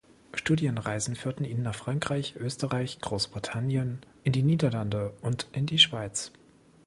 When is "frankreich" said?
1.75-2.35